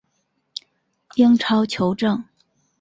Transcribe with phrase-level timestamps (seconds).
[1.13, 2.23] 英超球证